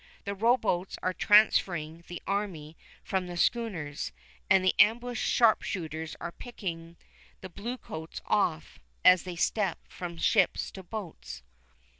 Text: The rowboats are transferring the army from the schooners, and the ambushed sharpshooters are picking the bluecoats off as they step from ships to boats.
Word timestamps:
The 0.25 0.33
rowboats 0.33 0.97
are 1.03 1.13
transferring 1.13 2.03
the 2.07 2.23
army 2.25 2.75
from 3.03 3.27
the 3.27 3.37
schooners, 3.37 4.11
and 4.49 4.65
the 4.65 4.73
ambushed 4.79 5.23
sharpshooters 5.23 6.15
are 6.19 6.31
picking 6.31 6.97
the 7.41 7.49
bluecoats 7.49 8.19
off 8.25 8.79
as 9.05 9.25
they 9.25 9.35
step 9.35 9.77
from 9.87 10.17
ships 10.17 10.71
to 10.71 10.81
boats. 10.81 11.43